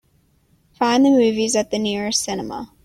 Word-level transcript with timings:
Find 0.73 1.05
the 1.05 1.11
movies 1.11 1.55
at 1.55 1.69
the 1.69 1.77
nearest 1.77 2.23
cinema. 2.23 2.73